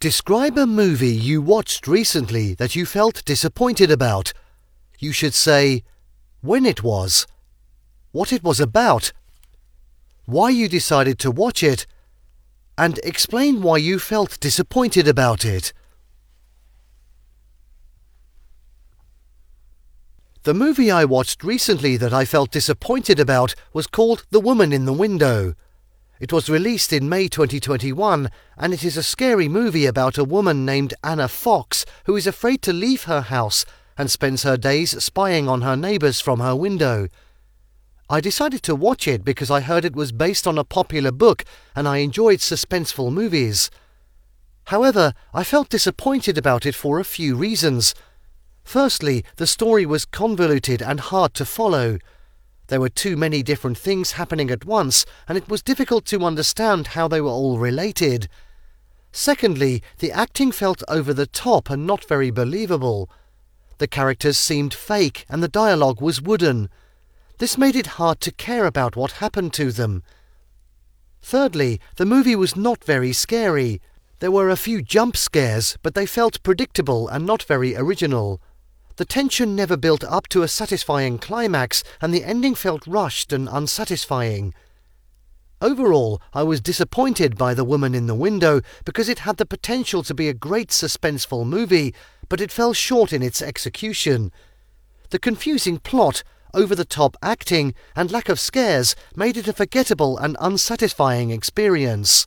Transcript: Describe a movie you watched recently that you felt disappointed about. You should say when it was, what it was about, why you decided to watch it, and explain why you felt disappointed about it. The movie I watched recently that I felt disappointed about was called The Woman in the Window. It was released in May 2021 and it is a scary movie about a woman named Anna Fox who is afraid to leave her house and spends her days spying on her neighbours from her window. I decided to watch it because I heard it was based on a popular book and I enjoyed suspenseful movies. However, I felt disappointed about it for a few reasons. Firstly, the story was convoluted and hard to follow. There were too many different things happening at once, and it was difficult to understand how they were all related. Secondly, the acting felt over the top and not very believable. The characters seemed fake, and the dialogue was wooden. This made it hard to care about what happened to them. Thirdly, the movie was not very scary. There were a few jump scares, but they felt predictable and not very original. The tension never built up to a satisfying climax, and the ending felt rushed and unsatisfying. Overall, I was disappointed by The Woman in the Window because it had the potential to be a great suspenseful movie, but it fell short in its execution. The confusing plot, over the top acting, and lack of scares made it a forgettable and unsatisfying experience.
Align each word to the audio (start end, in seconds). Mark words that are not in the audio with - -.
Describe 0.00 0.56
a 0.56 0.66
movie 0.66 1.08
you 1.08 1.42
watched 1.42 1.86
recently 1.86 2.54
that 2.54 2.74
you 2.74 2.86
felt 2.86 3.22
disappointed 3.26 3.90
about. 3.90 4.32
You 4.98 5.12
should 5.12 5.34
say 5.34 5.84
when 6.40 6.64
it 6.64 6.82
was, 6.82 7.26
what 8.10 8.32
it 8.32 8.42
was 8.42 8.60
about, 8.60 9.12
why 10.24 10.48
you 10.48 10.70
decided 10.70 11.18
to 11.18 11.30
watch 11.30 11.62
it, 11.62 11.86
and 12.78 12.98
explain 13.04 13.60
why 13.60 13.76
you 13.76 13.98
felt 13.98 14.40
disappointed 14.40 15.06
about 15.06 15.44
it. 15.44 15.74
The 20.44 20.54
movie 20.54 20.90
I 20.90 21.04
watched 21.04 21.44
recently 21.44 21.98
that 21.98 22.14
I 22.14 22.24
felt 22.24 22.50
disappointed 22.50 23.20
about 23.20 23.54
was 23.74 23.86
called 23.86 24.24
The 24.30 24.40
Woman 24.40 24.72
in 24.72 24.86
the 24.86 24.94
Window. 24.94 25.56
It 26.20 26.34
was 26.34 26.50
released 26.50 26.92
in 26.92 27.08
May 27.08 27.28
2021 27.28 28.28
and 28.58 28.74
it 28.74 28.84
is 28.84 28.98
a 28.98 29.02
scary 29.02 29.48
movie 29.48 29.86
about 29.86 30.18
a 30.18 30.24
woman 30.24 30.66
named 30.66 30.92
Anna 31.02 31.28
Fox 31.28 31.86
who 32.04 32.14
is 32.14 32.26
afraid 32.26 32.60
to 32.62 32.74
leave 32.74 33.04
her 33.04 33.22
house 33.22 33.64
and 33.96 34.10
spends 34.10 34.42
her 34.42 34.58
days 34.58 35.02
spying 35.02 35.48
on 35.48 35.62
her 35.62 35.76
neighbours 35.76 36.20
from 36.20 36.40
her 36.40 36.54
window. 36.54 37.08
I 38.10 38.20
decided 38.20 38.62
to 38.64 38.74
watch 38.74 39.08
it 39.08 39.24
because 39.24 39.50
I 39.50 39.62
heard 39.62 39.86
it 39.86 39.96
was 39.96 40.12
based 40.12 40.46
on 40.46 40.58
a 40.58 40.64
popular 40.64 41.10
book 41.10 41.42
and 41.74 41.88
I 41.88 41.98
enjoyed 41.98 42.40
suspenseful 42.40 43.10
movies. 43.10 43.70
However, 44.64 45.14
I 45.32 45.42
felt 45.42 45.70
disappointed 45.70 46.36
about 46.36 46.66
it 46.66 46.74
for 46.74 47.00
a 47.00 47.04
few 47.04 47.34
reasons. 47.34 47.94
Firstly, 48.62 49.24
the 49.36 49.46
story 49.46 49.86
was 49.86 50.04
convoluted 50.04 50.82
and 50.82 51.00
hard 51.00 51.32
to 51.34 51.46
follow. 51.46 51.96
There 52.70 52.80
were 52.80 52.88
too 52.88 53.16
many 53.16 53.42
different 53.42 53.76
things 53.76 54.12
happening 54.12 54.48
at 54.48 54.64
once, 54.64 55.04
and 55.26 55.36
it 55.36 55.48
was 55.48 55.60
difficult 55.60 56.04
to 56.06 56.24
understand 56.24 56.94
how 56.94 57.08
they 57.08 57.20
were 57.20 57.28
all 57.28 57.58
related. 57.58 58.28
Secondly, 59.10 59.82
the 59.98 60.12
acting 60.12 60.52
felt 60.52 60.84
over 60.86 61.12
the 61.12 61.26
top 61.26 61.68
and 61.68 61.84
not 61.84 62.04
very 62.04 62.30
believable. 62.30 63.10
The 63.78 63.88
characters 63.88 64.38
seemed 64.38 64.72
fake, 64.72 65.26
and 65.28 65.42
the 65.42 65.48
dialogue 65.48 66.00
was 66.00 66.22
wooden. 66.22 66.70
This 67.38 67.58
made 67.58 67.74
it 67.74 67.98
hard 67.98 68.20
to 68.20 68.30
care 68.30 68.66
about 68.66 68.94
what 68.94 69.18
happened 69.18 69.52
to 69.54 69.72
them. 69.72 70.04
Thirdly, 71.20 71.80
the 71.96 72.06
movie 72.06 72.36
was 72.36 72.54
not 72.54 72.84
very 72.84 73.12
scary. 73.12 73.80
There 74.20 74.30
were 74.30 74.48
a 74.48 74.56
few 74.56 74.80
jump 74.80 75.16
scares, 75.16 75.76
but 75.82 75.96
they 75.96 76.06
felt 76.06 76.40
predictable 76.44 77.08
and 77.08 77.26
not 77.26 77.42
very 77.42 77.74
original. 77.74 78.40
The 79.00 79.06
tension 79.06 79.56
never 79.56 79.78
built 79.78 80.04
up 80.04 80.28
to 80.28 80.42
a 80.42 80.46
satisfying 80.46 81.16
climax, 81.16 81.82
and 82.02 82.12
the 82.12 82.22
ending 82.22 82.54
felt 82.54 82.86
rushed 82.86 83.32
and 83.32 83.48
unsatisfying. 83.50 84.52
Overall, 85.62 86.20
I 86.34 86.42
was 86.42 86.60
disappointed 86.60 87.38
by 87.38 87.54
The 87.54 87.64
Woman 87.64 87.94
in 87.94 88.08
the 88.08 88.14
Window 88.14 88.60
because 88.84 89.08
it 89.08 89.20
had 89.20 89.38
the 89.38 89.46
potential 89.46 90.02
to 90.02 90.12
be 90.12 90.28
a 90.28 90.34
great 90.34 90.68
suspenseful 90.68 91.46
movie, 91.46 91.94
but 92.28 92.42
it 92.42 92.52
fell 92.52 92.74
short 92.74 93.10
in 93.10 93.22
its 93.22 93.40
execution. 93.40 94.32
The 95.08 95.18
confusing 95.18 95.78
plot, 95.78 96.22
over 96.52 96.74
the 96.74 96.84
top 96.84 97.16
acting, 97.22 97.72
and 97.96 98.12
lack 98.12 98.28
of 98.28 98.38
scares 98.38 98.94
made 99.16 99.38
it 99.38 99.48
a 99.48 99.54
forgettable 99.54 100.18
and 100.18 100.36
unsatisfying 100.40 101.30
experience. 101.30 102.26